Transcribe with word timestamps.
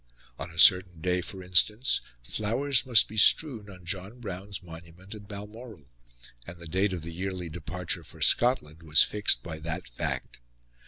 On 0.39 0.49
a 0.49 0.57
certain 0.57 0.99
day, 0.99 1.21
for 1.21 1.43
instance, 1.43 2.01
flowers 2.23 2.87
must 2.87 3.07
be 3.07 3.17
strewn 3.17 3.69
on 3.69 3.85
John 3.85 4.19
Brown's 4.19 4.63
monument 4.63 5.13
at 5.13 5.27
Balmoral; 5.27 5.91
and 6.47 6.57
the 6.57 6.65
date 6.65 6.91
of 6.91 7.03
the 7.03 7.13
yearly 7.13 7.49
departure 7.49 8.03
for 8.03 8.19
Scotland 8.19 8.81
was 8.81 9.03
fixed 9.03 9.43
by 9.43 9.59
that 9.59 9.87
fact. 9.87 10.39